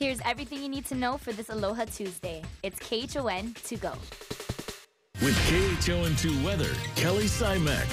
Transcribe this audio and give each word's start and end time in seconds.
Here's 0.00 0.20
everything 0.24 0.62
you 0.62 0.70
need 0.70 0.86
to 0.86 0.94
know 0.94 1.18
for 1.18 1.30
this 1.30 1.50
Aloha 1.50 1.84
Tuesday. 1.84 2.42
It's 2.62 2.78
KHON 2.78 3.54
to 3.64 3.76
go. 3.76 3.92
With 5.20 5.36
KHON2 5.50 6.42
weather, 6.42 6.70
Kelly 6.96 7.26
Simek. 7.26 7.86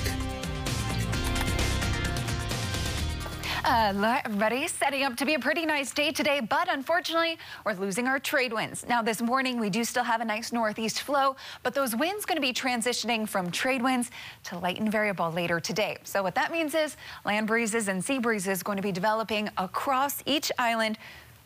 Uh, 3.66 4.22
everybody, 4.24 4.66
setting 4.70 5.04
up 5.04 5.18
to 5.18 5.26
be 5.26 5.34
a 5.34 5.40
pretty 5.40 5.66
nice 5.66 5.92
day 5.92 6.14
today, 6.14 6.40
but 6.40 6.72
unfortunately, 6.72 7.38
we're 7.66 7.74
losing 7.74 8.08
our 8.08 8.18
trade 8.18 8.54
winds. 8.54 8.86
Now, 8.88 9.02
this 9.02 9.22
morning, 9.22 9.60
we 9.60 9.70
do 9.70 9.84
still 9.84 10.06
have 10.06 10.22
a 10.22 10.26
nice 10.26 10.54
northeast 10.54 11.02
flow, 11.02 11.36
but 11.64 11.74
those 11.74 11.94
winds 11.94 12.26
going 12.26 12.38
to 12.38 12.42
be 12.42 12.54
transitioning 12.54 13.28
from 13.28 13.52
trade 13.52 13.82
winds 13.82 14.12
to 14.46 14.58
light 14.58 14.80
and 14.80 14.90
variable 14.90 15.30
later 15.30 15.60
today. 15.60 15.98
So 16.06 16.24
what 16.24 16.36
that 16.36 16.54
means 16.54 16.74
is 16.74 16.96
land 17.26 17.48
breezes 17.48 17.90
and 17.90 18.02
sea 18.02 18.20
breezes 18.20 18.64
going 18.64 18.78
to 18.78 18.82
be 18.82 18.94
developing 18.94 19.50
across 19.58 20.24
each 20.26 20.50
island 20.58 20.98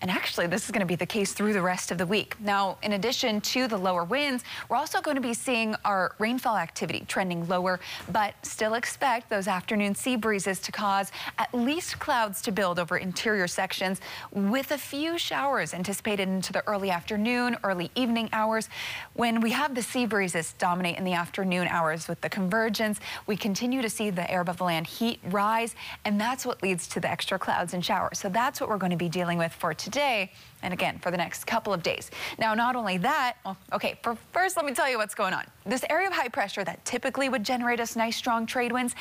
and 0.01 0.09
actually, 0.09 0.47
this 0.47 0.65
is 0.65 0.71
going 0.71 0.79
to 0.79 0.87
be 0.87 0.95
the 0.95 1.05
case 1.05 1.31
through 1.31 1.53
the 1.53 1.61
rest 1.61 1.91
of 1.91 1.99
the 1.99 2.07
week. 2.07 2.35
Now, 2.39 2.79
in 2.81 2.93
addition 2.93 3.39
to 3.41 3.67
the 3.67 3.77
lower 3.77 4.03
winds, 4.03 4.43
we're 4.67 4.77
also 4.77 4.99
going 4.99 5.13
to 5.13 5.21
be 5.21 5.35
seeing 5.35 5.75
our 5.85 6.15
rainfall 6.17 6.57
activity 6.57 7.05
trending 7.07 7.47
lower, 7.47 7.79
but 8.11 8.33
still 8.41 8.73
expect 8.73 9.29
those 9.29 9.47
afternoon 9.47 9.93
sea 9.93 10.15
breezes 10.15 10.59
to 10.61 10.71
cause 10.71 11.11
at 11.37 11.53
least 11.53 11.99
clouds 11.99 12.41
to 12.41 12.51
build 12.51 12.79
over 12.79 12.97
interior 12.97 13.47
sections 13.47 14.01
with 14.31 14.71
a 14.71 14.77
few 14.77 15.19
showers 15.19 15.71
anticipated 15.71 16.27
into 16.27 16.51
the 16.51 16.67
early 16.67 16.89
afternoon, 16.89 17.55
early 17.63 17.91
evening 17.93 18.27
hours. 18.33 18.69
When 19.13 19.39
we 19.39 19.51
have 19.51 19.75
the 19.75 19.83
sea 19.83 20.07
breezes 20.07 20.53
dominate 20.53 20.97
in 20.97 21.03
the 21.03 21.13
afternoon 21.13 21.67
hours 21.67 22.07
with 22.07 22.21
the 22.21 22.29
convergence, 22.29 22.99
we 23.27 23.37
continue 23.37 23.83
to 23.83 23.89
see 23.89 24.09
the 24.09 24.29
air 24.31 24.41
above 24.41 24.57
the 24.57 24.63
land 24.63 24.87
heat 24.87 25.19
rise, 25.25 25.75
and 26.05 26.19
that's 26.19 26.43
what 26.43 26.63
leads 26.63 26.87
to 26.87 26.99
the 26.99 27.09
extra 27.09 27.37
clouds 27.37 27.75
and 27.75 27.85
showers. 27.85 28.17
So 28.17 28.29
that's 28.29 28.59
what 28.59 28.67
we're 28.67 28.77
going 28.77 28.89
to 28.89 28.97
be 28.97 29.07
dealing 29.07 29.37
with 29.37 29.53
for 29.53 29.75
today 29.75 29.90
today 29.91 30.31
and 30.63 30.73
again 30.73 30.99
for 30.99 31.11
the 31.11 31.17
next 31.17 31.45
couple 31.45 31.73
of 31.73 31.83
days. 31.83 32.11
Now, 32.39 32.53
not 32.53 32.75
only 32.75 32.97
that, 32.99 33.35
well, 33.43 33.57
okay, 33.73 33.99
for 34.01 34.15
first, 34.31 34.55
let 34.55 34.65
me 34.65 34.73
tell 34.73 34.89
you 34.89 34.97
what's 34.97 35.15
going 35.15 35.33
on. 35.33 35.43
This 35.65 35.83
area 35.89 36.07
of 36.07 36.13
high 36.13 36.29
pressure 36.29 36.63
that 36.63 36.83
typically 36.85 37.29
would 37.29 37.43
generate 37.43 37.79
us 37.79 37.95
nice, 37.95 38.15
strong 38.15 38.45
trade 38.45 38.71
winds, 38.71 38.95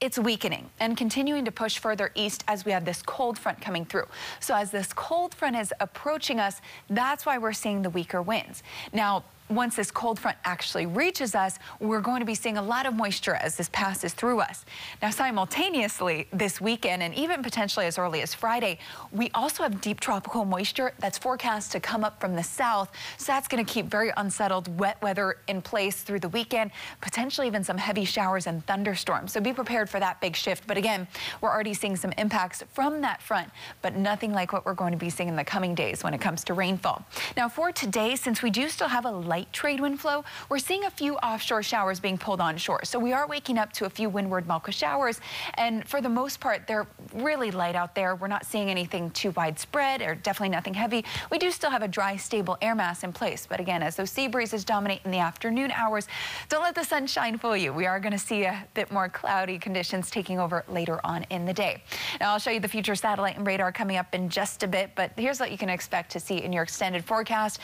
it's 0.00 0.18
weakening 0.18 0.68
and 0.80 0.96
continuing 0.96 1.44
to 1.44 1.52
push 1.52 1.78
further 1.78 2.10
east 2.14 2.44
as 2.46 2.64
we 2.64 2.72
have 2.72 2.84
this 2.84 3.00
cold 3.02 3.38
front 3.38 3.60
coming 3.60 3.84
through. 3.84 4.06
So 4.40 4.54
as 4.54 4.70
this 4.70 4.92
cold 4.92 5.34
front 5.34 5.56
is 5.56 5.72
approaching 5.80 6.40
us, 6.40 6.60
that's 6.90 7.24
why 7.24 7.38
we're 7.38 7.52
seeing 7.52 7.82
the 7.82 7.90
weaker 7.90 8.20
winds. 8.20 8.62
Now, 8.92 9.24
once 9.50 9.76
this 9.76 9.90
cold 9.90 10.18
front 10.18 10.38
actually 10.44 10.86
reaches 10.86 11.34
us, 11.34 11.58
we're 11.78 12.00
going 12.00 12.20
to 12.20 12.26
be 12.26 12.34
seeing 12.34 12.56
a 12.56 12.62
lot 12.62 12.86
of 12.86 12.94
moisture 12.94 13.34
as 13.34 13.56
this 13.56 13.68
passes 13.72 14.14
through 14.14 14.40
us. 14.40 14.64
Now, 15.02 15.10
simultaneously, 15.10 16.26
this 16.32 16.60
weekend 16.60 17.02
and 17.02 17.14
even 17.14 17.42
potentially 17.42 17.86
as 17.86 17.98
early 17.98 18.22
as 18.22 18.32
Friday, 18.32 18.78
we 19.12 19.30
also 19.34 19.62
have 19.62 19.80
deep 19.80 20.00
tropical 20.00 20.44
moisture 20.44 20.94
that's 20.98 21.18
forecast 21.18 21.72
to 21.72 21.80
come 21.80 22.04
up 22.04 22.20
from 22.20 22.34
the 22.34 22.42
south. 22.42 22.90
So 23.18 23.32
that's 23.32 23.46
going 23.48 23.64
to 23.64 23.70
keep 23.70 23.86
very 23.86 24.12
unsettled 24.16 24.78
wet 24.78 25.00
weather 25.02 25.38
in 25.46 25.60
place 25.60 26.02
through 26.02 26.20
the 26.20 26.28
weekend, 26.30 26.70
potentially 27.02 27.46
even 27.46 27.62
some 27.62 27.76
heavy 27.76 28.04
showers 28.04 28.46
and 28.46 28.64
thunderstorms. 28.66 29.32
So 29.32 29.40
be 29.40 29.52
prepared 29.52 29.90
for 29.90 30.00
that 30.00 30.20
big 30.20 30.36
shift. 30.36 30.66
But 30.66 30.78
again, 30.78 31.06
we're 31.40 31.50
already 31.50 31.74
seeing 31.74 31.96
some 31.96 32.12
impacts 32.16 32.64
from 32.72 33.02
that 33.02 33.20
front, 33.20 33.50
but 33.82 33.94
nothing 33.94 34.32
like 34.32 34.52
what 34.52 34.64
we're 34.64 34.74
going 34.74 34.92
to 34.92 34.98
be 34.98 35.10
seeing 35.10 35.28
in 35.28 35.36
the 35.36 35.44
coming 35.44 35.74
days 35.74 36.02
when 36.02 36.14
it 36.14 36.20
comes 36.20 36.44
to 36.44 36.54
rainfall. 36.54 37.04
Now, 37.36 37.48
for 37.48 37.72
today, 37.72 38.16
since 38.16 38.42
we 38.42 38.50
do 38.50 38.68
still 38.68 38.88
have 38.88 39.04
a 39.04 39.10
light 39.34 39.52
trade 39.52 39.80
wind 39.80 40.00
flow, 40.00 40.24
we're 40.48 40.60
seeing 40.60 40.84
a 40.84 40.90
few 40.90 41.16
offshore 41.16 41.60
showers 41.60 41.98
being 41.98 42.16
pulled 42.16 42.40
onshore. 42.40 42.84
So 42.84 43.00
we 43.00 43.12
are 43.12 43.26
waking 43.26 43.58
up 43.58 43.72
to 43.72 43.84
a 43.84 43.90
few 43.90 44.08
windward 44.08 44.46
mauka 44.46 44.72
showers. 44.72 45.20
And 45.54 45.84
for 45.88 46.00
the 46.00 46.08
most 46.08 46.38
part, 46.38 46.68
they're 46.68 46.86
really 47.12 47.50
light 47.50 47.74
out 47.74 47.96
there. 47.96 48.14
We're 48.14 48.28
not 48.28 48.46
seeing 48.46 48.70
anything 48.70 49.10
too 49.10 49.32
widespread 49.32 50.02
or 50.02 50.14
definitely 50.14 50.50
nothing 50.50 50.74
heavy. 50.74 51.04
We 51.32 51.38
do 51.38 51.50
still 51.50 51.70
have 51.70 51.82
a 51.82 51.88
dry, 51.88 52.14
stable 52.14 52.56
air 52.62 52.76
mass 52.76 53.02
in 53.02 53.12
place. 53.12 53.44
But 53.44 53.58
again, 53.58 53.82
as 53.82 53.96
those 53.96 54.12
sea 54.12 54.28
breezes 54.28 54.64
dominate 54.64 55.00
in 55.04 55.10
the 55.10 55.18
afternoon 55.18 55.72
hours, 55.72 56.06
don't 56.48 56.62
let 56.62 56.76
the 56.76 56.84
sunshine 56.84 57.36
fool 57.36 57.56
you. 57.56 57.72
We 57.72 57.86
are 57.86 57.98
going 57.98 58.12
to 58.12 58.24
see 58.30 58.44
a 58.44 58.64
bit 58.74 58.92
more 58.92 59.08
cloudy 59.08 59.58
conditions 59.58 60.12
taking 60.12 60.38
over 60.38 60.64
later 60.68 61.00
on 61.04 61.24
in 61.30 61.44
the 61.44 61.52
day. 61.52 61.82
Now, 62.20 62.34
I'll 62.34 62.38
show 62.38 62.52
you 62.52 62.60
the 62.60 62.68
future 62.68 62.94
satellite 62.94 63.36
and 63.36 63.44
radar 63.44 63.72
coming 63.72 63.96
up 63.96 64.14
in 64.14 64.28
just 64.28 64.62
a 64.62 64.68
bit, 64.68 64.92
but 64.94 65.10
here's 65.16 65.40
what 65.40 65.50
you 65.50 65.58
can 65.58 65.70
expect 65.70 66.12
to 66.12 66.20
see 66.20 66.36
in 66.36 66.52
your 66.52 66.62
extended 66.62 67.04
forecast. 67.04 67.58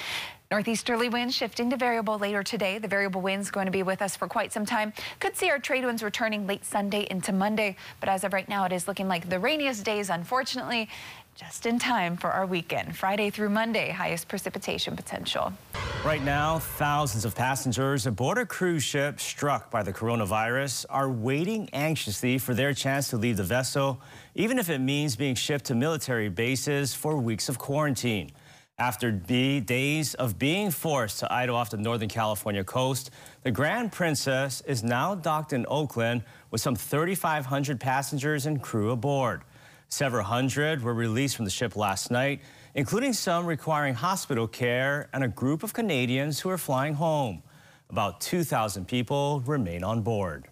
Northeasterly 0.52 1.08
winds 1.08 1.32
shifting 1.32 1.70
to 1.70 1.76
variable 1.76 2.18
later 2.18 2.42
today. 2.42 2.78
The 2.78 2.88
variable 2.88 3.20
winds 3.20 3.52
going 3.52 3.66
to 3.66 3.70
be 3.70 3.84
with 3.84 4.02
us 4.02 4.16
for 4.16 4.26
quite 4.26 4.52
some 4.52 4.66
time. 4.66 4.92
Could 5.20 5.36
see 5.36 5.48
our 5.48 5.60
trade 5.60 5.84
winds 5.84 6.02
returning 6.02 6.44
late 6.48 6.64
Sunday 6.64 7.06
into 7.08 7.32
Monday, 7.32 7.76
but 8.00 8.08
as 8.08 8.24
of 8.24 8.32
right 8.32 8.48
now, 8.48 8.64
it 8.64 8.72
is 8.72 8.88
looking 8.88 9.06
like 9.06 9.28
the 9.28 9.38
rainiest 9.38 9.84
days, 9.84 10.10
unfortunately, 10.10 10.88
just 11.36 11.66
in 11.66 11.78
time 11.78 12.16
for 12.16 12.32
our 12.32 12.46
weekend. 12.46 12.96
Friday 12.96 13.30
through 13.30 13.50
Monday, 13.50 13.90
highest 13.90 14.26
precipitation 14.26 14.96
potential. 14.96 15.52
Right 16.04 16.24
now, 16.24 16.58
thousands 16.58 17.24
of 17.24 17.36
passengers 17.36 18.08
aboard 18.08 18.38
a 18.38 18.44
cruise 18.44 18.82
ship 18.82 19.20
struck 19.20 19.70
by 19.70 19.84
the 19.84 19.92
coronavirus 19.92 20.84
are 20.90 21.08
waiting 21.08 21.70
anxiously 21.72 22.38
for 22.38 22.54
their 22.54 22.74
chance 22.74 23.08
to 23.10 23.16
leave 23.16 23.36
the 23.36 23.44
vessel, 23.44 24.00
even 24.34 24.58
if 24.58 24.68
it 24.68 24.80
means 24.80 25.14
being 25.14 25.36
shipped 25.36 25.66
to 25.66 25.76
military 25.76 26.28
bases 26.28 26.92
for 26.92 27.16
weeks 27.16 27.48
of 27.48 27.56
quarantine. 27.56 28.32
After 28.80 29.10
days 29.10 30.14
of 30.14 30.38
being 30.38 30.70
forced 30.70 31.18
to 31.18 31.30
idle 31.30 31.54
off 31.54 31.68
the 31.68 31.76
Northern 31.76 32.08
California 32.08 32.64
coast, 32.64 33.10
the 33.42 33.50
Grand 33.50 33.92
Princess 33.92 34.62
is 34.62 34.82
now 34.82 35.14
docked 35.14 35.52
in 35.52 35.66
Oakland 35.68 36.22
with 36.50 36.62
some 36.62 36.74
3,500 36.74 37.78
passengers 37.78 38.46
and 38.46 38.62
crew 38.62 38.92
aboard. 38.92 39.42
Several 39.88 40.24
hundred 40.24 40.82
were 40.82 40.94
released 40.94 41.36
from 41.36 41.44
the 41.44 41.50
ship 41.50 41.76
last 41.76 42.10
night, 42.10 42.40
including 42.74 43.12
some 43.12 43.44
requiring 43.44 43.92
hospital 43.92 44.48
care 44.48 45.10
and 45.12 45.24
a 45.24 45.28
group 45.28 45.62
of 45.62 45.74
Canadians 45.74 46.40
who 46.40 46.48
are 46.48 46.56
flying 46.56 46.94
home. 46.94 47.42
About 47.90 48.22
2,000 48.22 48.88
people 48.88 49.42
remain 49.44 49.84
on 49.84 50.00
board. 50.00 50.48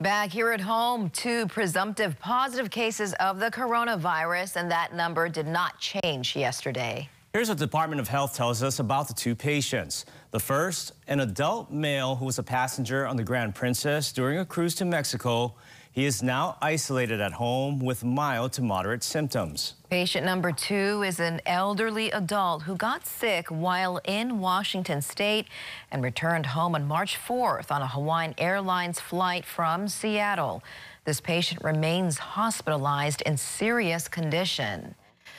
Back 0.00 0.30
here 0.30 0.50
at 0.50 0.60
home, 0.60 1.10
two 1.10 1.46
presumptive 1.46 2.18
positive 2.18 2.72
cases 2.72 3.14
of 3.20 3.38
the 3.38 3.52
coronavirus, 3.52 4.56
and 4.56 4.68
that 4.72 4.96
number 4.96 5.28
did 5.28 5.46
not 5.46 5.78
change 5.78 6.34
yesterday. 6.34 7.08
Here's 7.36 7.50
what 7.50 7.58
the 7.58 7.66
Department 7.66 8.00
of 8.00 8.08
Health 8.08 8.34
tells 8.34 8.62
us 8.62 8.78
about 8.78 9.08
the 9.08 9.12
two 9.12 9.34
patients. 9.34 10.06
The 10.30 10.40
first, 10.40 10.92
an 11.06 11.20
adult 11.20 11.70
male 11.70 12.16
who 12.16 12.24
was 12.24 12.38
a 12.38 12.42
passenger 12.42 13.06
on 13.06 13.18
the 13.18 13.24
Grand 13.24 13.54
Princess 13.54 14.10
during 14.10 14.38
a 14.38 14.44
cruise 14.46 14.74
to 14.76 14.86
Mexico. 14.86 15.52
He 15.92 16.06
is 16.06 16.22
now 16.22 16.56
isolated 16.62 17.20
at 17.20 17.32
home 17.32 17.78
with 17.78 18.02
mild 18.02 18.54
to 18.54 18.62
moderate 18.62 19.02
symptoms. 19.02 19.74
Patient 19.90 20.24
number 20.24 20.50
two 20.50 21.02
is 21.02 21.20
an 21.20 21.42
elderly 21.44 22.10
adult 22.10 22.62
who 22.62 22.74
got 22.74 23.06
sick 23.06 23.48
while 23.48 24.00
in 24.06 24.40
Washington 24.40 25.02
state 25.02 25.46
and 25.90 26.02
returned 26.02 26.46
home 26.46 26.74
on 26.74 26.88
March 26.88 27.18
4th 27.18 27.70
on 27.70 27.82
a 27.82 27.86
Hawaiian 27.86 28.34
Airlines 28.38 28.98
flight 28.98 29.44
from 29.44 29.88
Seattle. 29.88 30.64
This 31.04 31.20
patient 31.20 31.62
remains 31.62 32.16
hospitalized 32.16 33.20
in 33.26 33.36
serious 33.36 34.08
condition. 34.08 34.94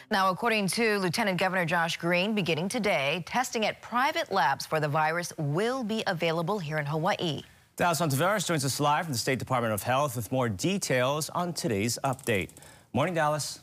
Now, 0.09 0.29
according 0.29 0.67
to 0.69 0.99
Lieutenant 0.99 1.37
Governor 1.37 1.65
Josh 1.65 1.97
Green, 1.97 2.33
beginning 2.33 2.69
today, 2.69 3.25
testing 3.25 3.65
at 3.65 3.81
private 3.81 4.31
labs 4.31 4.65
for 4.65 4.79
the 4.79 4.87
virus 4.87 5.33
will 5.37 5.83
be 5.83 6.01
available 6.07 6.59
here 6.59 6.77
in 6.77 6.85
Hawaii. 6.85 7.41
Dallas 7.75 7.99
Ontiveros 7.99 8.47
joins 8.47 8.63
us 8.63 8.79
live 8.79 9.03
from 9.03 9.11
the 9.11 9.19
State 9.19 9.37
Department 9.37 9.73
of 9.73 9.83
Health 9.83 10.15
with 10.15 10.31
more 10.31 10.47
details 10.47 11.29
on 11.31 11.51
today's 11.51 11.99
update. 12.05 12.51
Morning, 12.93 13.15
Dallas. 13.15 13.59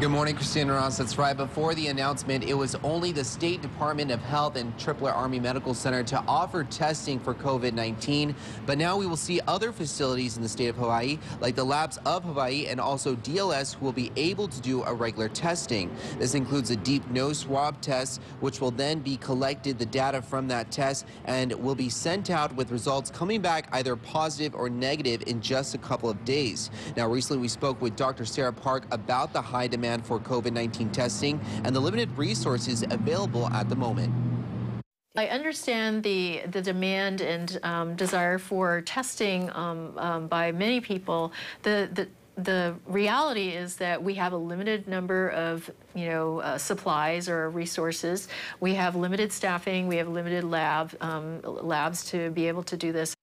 Good 0.00 0.10
morning, 0.10 0.36
Christina 0.36 0.74
Ross. 0.74 0.96
That's 0.96 1.18
right. 1.18 1.36
Before 1.36 1.74
the 1.74 1.88
announcement, 1.88 2.44
it 2.44 2.54
was 2.54 2.76
only 2.84 3.10
the 3.10 3.24
State 3.24 3.62
Department 3.62 4.12
of 4.12 4.20
Health 4.20 4.54
and 4.54 4.72
Tripler 4.78 5.12
Army 5.12 5.40
Medical 5.40 5.74
Center 5.74 6.04
to 6.04 6.22
offer 6.28 6.62
testing 6.62 7.18
for 7.18 7.34
COVID-19. 7.34 8.32
But 8.64 8.78
now 8.78 8.96
we 8.96 9.08
will 9.08 9.16
see 9.16 9.40
other 9.48 9.72
facilities 9.72 10.36
in 10.36 10.42
the 10.44 10.48
state 10.48 10.68
of 10.68 10.76
Hawaii, 10.76 11.18
like 11.40 11.56
the 11.56 11.64
Labs 11.64 11.98
of 12.06 12.22
Hawaii 12.22 12.68
and 12.68 12.80
also 12.80 13.16
DLS, 13.16 13.74
who 13.74 13.86
will 13.86 13.92
be 13.92 14.12
able 14.14 14.46
to 14.46 14.60
do 14.60 14.84
a 14.84 14.94
regular 14.94 15.28
testing. 15.28 15.90
This 16.20 16.34
includes 16.34 16.70
a 16.70 16.76
deep 16.76 17.04
nose 17.10 17.40
swab 17.40 17.80
test, 17.80 18.20
which 18.38 18.60
will 18.60 18.70
then 18.70 19.00
be 19.00 19.16
collected 19.16 19.80
the 19.80 19.86
data 19.86 20.22
from 20.22 20.46
that 20.46 20.70
test 20.70 21.06
and 21.24 21.52
will 21.54 21.74
be 21.74 21.88
sent 21.88 22.30
out 22.30 22.54
with 22.54 22.70
results 22.70 23.10
coming 23.10 23.40
back 23.40 23.68
either 23.72 23.96
positive 23.96 24.54
or 24.54 24.70
negative 24.70 25.24
in 25.26 25.40
just 25.40 25.74
a 25.74 25.78
couple 25.78 26.08
of 26.08 26.24
days. 26.24 26.70
Now, 26.96 27.08
recently 27.08 27.42
we 27.42 27.48
spoke 27.48 27.82
with 27.82 27.96
Dr. 27.96 28.24
Sarah 28.24 28.52
Park 28.52 28.84
about 28.92 29.32
the 29.32 29.42
high 29.42 29.66
demand 29.66 29.87
demand 29.88 30.04
for 30.04 30.18
COVID-19 30.18 30.92
testing 30.92 31.40
and 31.64 31.74
the 31.74 31.80
limited 31.80 32.10
resources 32.18 32.82
available 32.82 33.46
at 33.48 33.70
the 33.70 33.76
moment. 33.76 34.12
I 35.16 35.28
understand 35.28 36.02
the, 36.02 36.42
the 36.50 36.60
demand 36.60 37.22
and 37.22 37.58
um, 37.62 37.96
desire 37.96 38.38
for 38.38 38.82
testing 38.82 39.50
um, 39.50 39.96
um, 39.96 40.26
by 40.28 40.52
many 40.52 40.80
people. 40.80 41.32
The, 41.62 41.88
the, 41.92 42.08
the 42.42 42.76
reality 42.86 43.48
is 43.48 43.76
that 43.76 44.02
we 44.02 44.14
have 44.14 44.32
a 44.32 44.36
limited 44.36 44.86
number 44.86 45.30
of 45.30 45.68
you 45.94 46.08
know 46.08 46.38
uh, 46.40 46.56
supplies 46.56 47.28
or 47.28 47.50
resources. 47.50 48.28
We 48.60 48.74
have 48.74 48.94
limited 48.94 49.32
staffing. 49.32 49.88
We 49.88 49.96
have 49.96 50.06
limited 50.06 50.44
lab 50.44 50.94
um, 51.00 51.40
labs 51.42 52.04
to 52.10 52.30
be 52.30 52.46
able 52.46 52.62
to 52.64 52.76
do 52.76 52.92
this. 52.92 53.17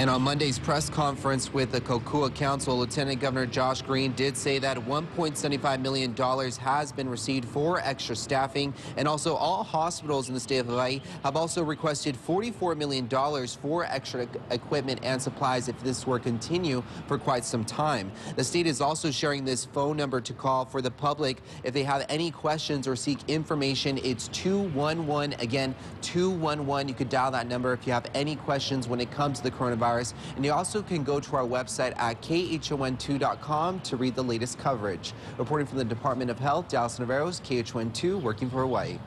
And 0.00 0.08
on 0.08 0.22
Monday's 0.22 0.58
press 0.58 0.88
conference 0.88 1.52
with 1.52 1.72
the 1.72 1.80
Kokua 1.82 2.34
Council, 2.34 2.78
Lieutenant 2.78 3.20
Governor 3.20 3.44
Josh 3.44 3.82
Green 3.82 4.12
did 4.12 4.34
say 4.34 4.58
that 4.58 4.78
$1.75 4.78 5.82
million 5.82 6.16
has 6.16 6.90
been 6.90 7.06
received 7.06 7.46
for 7.46 7.80
extra 7.80 8.16
staffing. 8.16 8.72
And 8.96 9.06
also 9.06 9.34
all 9.34 9.62
hospitals 9.62 10.28
in 10.28 10.34
the 10.34 10.40
state 10.40 10.56
of 10.56 10.68
Hawaii 10.68 11.02
have 11.22 11.36
also 11.36 11.62
requested 11.62 12.16
$44 12.16 12.78
million 12.78 13.10
for 13.46 13.84
extra 13.84 14.26
equipment 14.50 15.00
and 15.02 15.20
supplies 15.20 15.68
if 15.68 15.78
this 15.84 16.06
were 16.06 16.18
to 16.18 16.24
continue 16.24 16.82
for 17.06 17.18
quite 17.18 17.44
some 17.44 17.62
time. 17.62 18.10
The 18.36 18.44
state 18.44 18.66
is 18.66 18.80
also 18.80 19.10
sharing 19.10 19.44
this 19.44 19.66
phone 19.66 19.98
number 19.98 20.22
to 20.22 20.32
call 20.32 20.64
for 20.64 20.80
the 20.80 20.90
public 20.90 21.42
if 21.62 21.74
they 21.74 21.82
have 21.82 22.06
any 22.08 22.30
questions 22.30 22.88
or 22.88 22.96
seek 22.96 23.18
information. 23.28 23.98
It's 24.02 24.28
211. 24.28 25.38
Again, 25.40 25.74
211. 26.00 26.88
You 26.88 26.94
could 26.94 27.10
dial 27.10 27.30
that 27.32 27.46
number 27.48 27.74
if 27.74 27.86
you 27.86 27.92
have 27.92 28.06
any 28.14 28.36
questions 28.36 28.88
when 28.88 28.98
it 28.98 29.10
comes 29.10 29.40
to 29.40 29.44
the 29.44 29.50
coronavirus 29.50 29.89
coronavirus. 29.90 30.14
And 30.36 30.44
you 30.44 30.52
also 30.52 30.82
can 30.82 31.04
go 31.04 31.20
to 31.20 31.36
our 31.36 31.44
website 31.46 31.96
at 31.96 32.20
KHON2.com 32.22 33.80
to 33.80 33.96
read 33.96 34.14
the 34.14 34.22
latest 34.22 34.58
coverage. 34.58 35.12
Reporting 35.38 35.66
from 35.66 35.78
the 35.78 35.84
Department 35.84 36.30
of 36.30 36.38
Health, 36.38 36.68
Dallas 36.68 36.98
Navarro's 36.98 37.40
KHON2 37.40 38.20
working 38.20 38.50
for 38.50 38.60
Hawaii. 38.62 38.98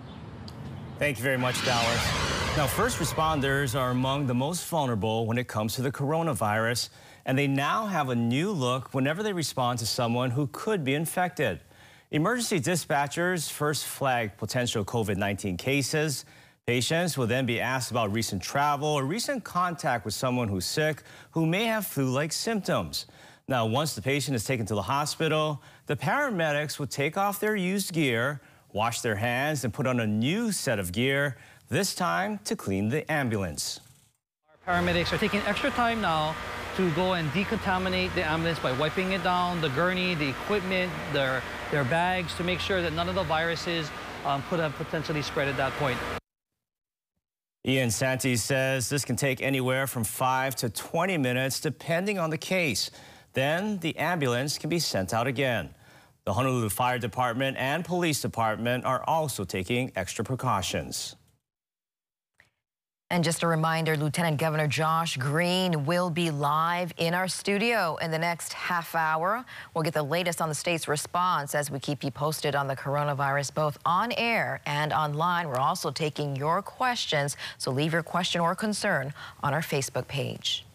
Thank 0.99 1.17
you 1.17 1.23
very 1.23 1.37
much, 1.37 1.63
Dallas. 1.65 2.01
Now, 2.55 2.67
first 2.67 2.99
responders 2.99 3.77
are 3.77 3.89
among 3.89 4.27
the 4.27 4.35
most 4.35 4.67
vulnerable 4.67 5.25
when 5.25 5.39
it 5.39 5.47
comes 5.47 5.73
to 5.75 5.81
the 5.81 5.91
coronavirus, 5.91 6.89
and 7.25 7.37
they 7.37 7.47
now 7.47 7.87
have 7.87 8.09
a 8.09 8.15
new 8.15 8.51
look 8.51 8.93
whenever 8.93 9.23
they 9.23 9.33
respond 9.33 9.79
to 9.79 9.87
someone 9.87 10.29
who 10.31 10.47
could 10.47 10.83
be 10.83 10.93
infected. 10.93 11.59
Emergency 12.11 12.59
dispatchers 12.59 13.49
first 13.49 13.85
flag 13.85 14.37
potential 14.37 14.85
COVID-19 14.85 15.57
cases 15.57 16.25
Patients 16.65 17.17
will 17.17 17.27
then 17.27 17.45
be 17.45 17.59
asked 17.59 17.91
about 17.91 18.13
recent 18.13 18.41
travel 18.41 18.87
or 18.87 19.03
recent 19.03 19.43
contact 19.43 20.05
with 20.05 20.13
someone 20.13 20.47
who's 20.47 20.65
sick 20.65 21.03
who 21.31 21.45
may 21.45 21.65
have 21.65 21.85
flu-like 21.85 22.31
symptoms. 22.31 23.05
Now, 23.49 23.65
once 23.65 23.95
the 23.95 24.01
patient 24.01 24.33
is 24.33 24.45
taken 24.45 24.65
to 24.67 24.75
the 24.75 24.83
hospital, 24.83 25.61
the 25.87 25.97
paramedics 25.97 26.79
will 26.79 26.87
take 26.87 27.17
off 27.17 27.41
their 27.41 27.57
used 27.57 27.91
gear, 27.91 28.39
wash 28.71 29.01
their 29.01 29.17
hands, 29.17 29.65
and 29.65 29.73
put 29.73 29.85
on 29.85 29.99
a 29.99 30.07
new 30.07 30.53
set 30.53 30.79
of 30.79 30.93
gear, 30.93 31.35
this 31.67 31.93
time 31.93 32.39
to 32.45 32.55
clean 32.55 32.87
the 32.87 33.11
ambulance. 33.11 33.81
Our 34.65 34.75
paramedics 34.75 35.11
are 35.11 35.17
taking 35.17 35.41
extra 35.41 35.69
time 35.71 35.99
now 35.99 36.33
to 36.77 36.89
go 36.91 37.15
and 37.15 37.29
decontaminate 37.31 38.15
the 38.15 38.23
ambulance 38.23 38.59
by 38.59 38.71
wiping 38.71 39.11
it 39.11 39.21
down, 39.21 39.59
the 39.59 39.69
gurney, 39.71 40.15
the 40.15 40.29
equipment, 40.29 40.93
their, 41.11 41.43
their 41.71 41.83
bags, 41.83 42.33
to 42.35 42.45
make 42.45 42.61
sure 42.61 42.81
that 42.81 42.93
none 42.93 43.09
of 43.09 43.15
the 43.15 43.23
viruses 43.23 43.91
um, 44.23 44.41
could 44.49 44.61
have 44.61 44.73
potentially 44.75 45.21
spread 45.21 45.49
at 45.49 45.57
that 45.57 45.73
point. 45.73 45.99
Ian 47.65 47.91
Santee 47.91 48.35
says 48.35 48.89
this 48.89 49.05
can 49.05 49.15
take 49.15 49.41
anywhere 49.41 49.87
from 49.87 50.03
5 50.03 50.53
to 50.57 50.69
20 50.69 51.17
minutes 51.17 51.61
depending 51.61 52.19
on 52.19 52.29
the 52.29 52.37
case. 52.37 52.91
Then 53.31 53.77
the 53.79 53.95
ambulance 53.95 54.57
can 54.57 54.69
be 54.69 54.79
sent 54.79 55.13
out 55.13 55.27
again. 55.27 55.73
The 56.25 56.33
Honolulu 56.33 56.67
Fire 56.67 56.99
Department 56.99 57.55
and 57.57 57.85
Police 57.85 58.21
Department 58.21 58.83
are 58.83 59.01
also 59.07 59.45
taking 59.45 59.93
extra 59.95 60.25
precautions. 60.25 61.15
And 63.13 63.23
just 63.23 63.43
a 63.43 63.47
reminder, 63.47 63.95
Lieutenant 63.95 64.37
Governor 64.39 64.65
Josh 64.65 65.17
Green 65.17 65.85
will 65.85 66.09
be 66.09 66.31
live 66.31 66.91
in 66.97 67.13
our 67.13 67.27
studio 67.27 67.95
in 67.97 68.09
the 68.09 68.17
next 68.17 68.53
half 68.53 68.95
hour. 68.95 69.45
We'll 69.75 69.83
get 69.83 69.93
the 69.93 70.01
latest 70.01 70.41
on 70.41 70.49
the 70.49 70.55
state's 70.55 70.87
response 70.87 71.53
as 71.53 71.69
we 71.69 71.77
keep 71.77 72.03
you 72.03 72.09
posted 72.09 72.55
on 72.55 72.65
the 72.65 72.75
coronavirus, 72.75 73.53
both 73.53 73.77
on 73.85 74.13
air 74.13 74.61
and 74.65 74.91
online. 74.91 75.47
We're 75.47 75.59
also 75.59 75.91
taking 75.91 76.35
your 76.35 76.63
questions, 76.63 77.37
so 77.59 77.69
leave 77.69 77.93
your 77.93 78.01
question 78.01 78.41
or 78.41 78.55
concern 78.55 79.13
on 79.43 79.53
our 79.53 79.61
Facebook 79.61 80.07
page. 80.07 80.65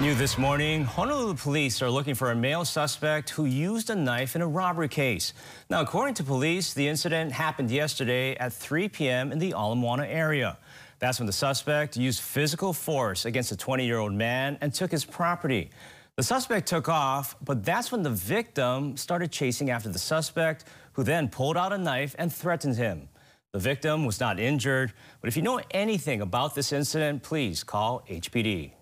New 0.00 0.12
this 0.16 0.36
morning, 0.36 0.82
Honolulu 0.84 1.34
police 1.34 1.80
are 1.80 1.88
looking 1.88 2.16
for 2.16 2.32
a 2.32 2.34
male 2.34 2.64
suspect 2.64 3.30
who 3.30 3.44
used 3.44 3.90
a 3.90 3.94
knife 3.94 4.34
in 4.34 4.42
a 4.42 4.46
robbery 4.46 4.88
case. 4.88 5.32
Now, 5.70 5.82
according 5.82 6.14
to 6.14 6.24
police, 6.24 6.74
the 6.74 6.88
incident 6.88 7.30
happened 7.30 7.70
yesterday 7.70 8.34
at 8.38 8.52
3 8.52 8.88
p.m. 8.88 9.30
in 9.30 9.38
the 9.38 9.50
Ala 9.50 9.76
Moana 9.76 10.04
area. 10.06 10.58
That's 11.04 11.20
when 11.20 11.26
the 11.26 11.34
suspect 11.34 11.98
used 11.98 12.22
physical 12.22 12.72
force 12.72 13.26
against 13.26 13.52
a 13.52 13.56
20-year-old 13.56 14.14
man 14.14 14.56
and 14.62 14.72
took 14.72 14.90
his 14.90 15.04
property. 15.04 15.68
The 16.16 16.22
suspect 16.22 16.66
took 16.66 16.88
off, 16.88 17.36
but 17.44 17.62
that's 17.62 17.92
when 17.92 18.02
the 18.02 18.08
victim 18.08 18.96
started 18.96 19.30
chasing 19.30 19.68
after 19.68 19.90
the 19.90 19.98
suspect, 19.98 20.64
who 20.94 21.02
then 21.02 21.28
pulled 21.28 21.58
out 21.58 21.74
a 21.74 21.76
knife 21.76 22.16
and 22.18 22.32
threatened 22.32 22.76
him. 22.76 23.10
The 23.52 23.58
victim 23.58 24.06
was 24.06 24.18
not 24.18 24.40
injured, 24.40 24.94
but 25.20 25.28
if 25.28 25.36
you 25.36 25.42
know 25.42 25.60
anything 25.72 26.22
about 26.22 26.54
this 26.54 26.72
incident, 26.72 27.22
please 27.22 27.62
call 27.62 28.02
HPD. 28.08 28.72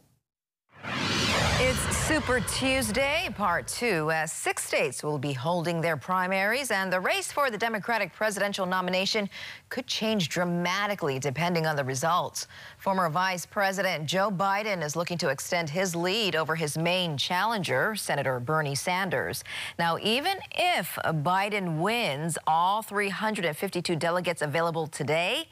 It's 1.64 1.96
Super 1.96 2.40
Tuesday, 2.40 3.28
part 3.36 3.68
two, 3.68 4.10
as 4.10 4.32
six 4.32 4.64
states 4.66 5.04
will 5.04 5.16
be 5.16 5.32
holding 5.32 5.80
their 5.80 5.96
primaries, 5.96 6.72
and 6.72 6.92
the 6.92 6.98
race 6.98 7.30
for 7.30 7.52
the 7.52 7.56
Democratic 7.56 8.12
presidential 8.12 8.66
nomination 8.66 9.30
could 9.68 9.86
change 9.86 10.28
dramatically 10.28 11.20
depending 11.20 11.64
on 11.64 11.76
the 11.76 11.84
results. 11.84 12.48
Former 12.78 13.08
Vice 13.08 13.46
President 13.46 14.06
Joe 14.06 14.28
Biden 14.28 14.82
is 14.82 14.96
looking 14.96 15.16
to 15.18 15.28
extend 15.28 15.70
his 15.70 15.94
lead 15.94 16.34
over 16.34 16.56
his 16.56 16.76
main 16.76 17.16
challenger, 17.16 17.94
Senator 17.94 18.40
Bernie 18.40 18.74
Sanders. 18.74 19.44
Now, 19.78 19.98
even 20.02 20.38
if 20.56 20.98
Biden 21.04 21.78
wins 21.78 22.38
all 22.44 22.82
352 22.82 23.94
delegates 23.94 24.42
available 24.42 24.88
today, 24.88 25.46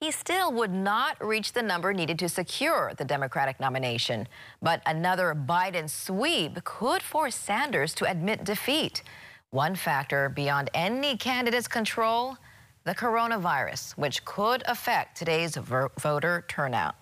he 0.00 0.10
still 0.10 0.52
would 0.52 0.72
not 0.72 1.16
reach 1.24 1.52
the 1.52 1.62
number 1.62 1.94
needed 1.94 2.18
to 2.18 2.28
secure 2.28 2.92
the 2.98 3.04
Democratic 3.04 3.58
nomination. 3.58 4.28
But 4.60 4.82
another 4.84 5.34
Biden 5.34 5.88
sweep 5.88 6.62
could 6.64 7.02
force 7.02 7.34
Sanders 7.34 7.94
to 7.94 8.10
admit 8.10 8.44
defeat. 8.44 9.02
One 9.50 9.74
factor 9.74 10.28
beyond 10.28 10.70
any 10.74 11.16
candidate's 11.16 11.68
control, 11.68 12.36
the 12.84 12.94
coronavirus, 12.94 13.96
which 13.96 14.24
could 14.24 14.62
affect 14.66 15.16
today's 15.16 15.56
voter 15.56 16.44
turnout. 16.46 16.96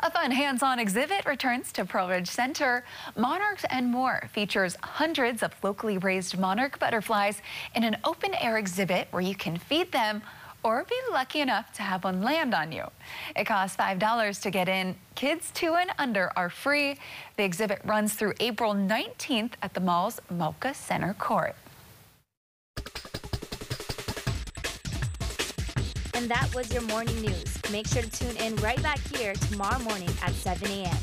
A 0.00 0.10
fun 0.10 0.30
hands-on 0.30 0.78
exhibit 0.78 1.24
returns 1.26 1.72
to 1.72 1.84
Pearlridge 1.84 2.28
Center. 2.28 2.84
Monarchs 3.16 3.64
and 3.70 3.90
More 3.90 4.28
features 4.32 4.76
hundreds 4.82 5.42
of 5.42 5.52
locally 5.64 5.98
raised 5.98 6.38
monarch 6.38 6.78
butterflies 6.78 7.42
in 7.74 7.82
an 7.82 7.96
open-air 8.04 8.58
exhibit 8.58 9.08
where 9.10 9.22
you 9.22 9.34
can 9.34 9.56
feed 9.56 9.90
them 9.90 10.22
or 10.62 10.84
be 10.84 10.94
lucky 11.10 11.40
enough 11.40 11.72
to 11.74 11.82
have 11.82 12.04
one 12.04 12.22
land 12.22 12.54
on 12.54 12.72
you. 12.72 12.84
It 13.36 13.44
costs 13.44 13.76
$5 13.76 14.42
to 14.42 14.50
get 14.50 14.68
in. 14.68 14.96
Kids 15.14 15.50
two 15.52 15.74
and 15.74 15.90
under 15.98 16.30
are 16.36 16.50
free. 16.50 16.96
The 17.36 17.44
exhibit 17.44 17.80
runs 17.84 18.14
through 18.14 18.34
April 18.40 18.74
19th 18.74 19.52
at 19.62 19.74
the 19.74 19.80
mall's 19.80 20.20
Mauka 20.32 20.74
Center 20.74 21.14
Court. 21.14 21.56
And 26.14 26.30
that 26.30 26.54
was 26.54 26.72
your 26.72 26.82
morning 26.82 27.20
news. 27.20 27.58
Make 27.72 27.88
sure 27.88 28.02
to 28.02 28.10
tune 28.10 28.36
in 28.36 28.54
right 28.56 28.80
back 28.82 29.00
here 29.00 29.32
tomorrow 29.32 29.80
morning 29.80 30.10
at 30.22 30.32
7 30.32 30.70
a.m. 30.70 30.96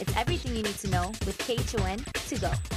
It's 0.00 0.16
everything 0.16 0.56
you 0.56 0.62
need 0.62 0.78
to 0.78 0.88
know 0.88 1.08
with 1.26 1.36
KHON 1.38 1.98
to 2.28 2.40
go. 2.40 2.71